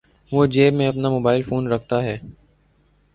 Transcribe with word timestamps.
وہ 0.31 0.45
جیب 0.45 0.73
میں 0.73 0.87
اپنا 0.87 1.09
موبائل 1.09 1.41
فون 1.41 1.67
رکھتا 1.67 2.03
ہے۔ 2.03 2.17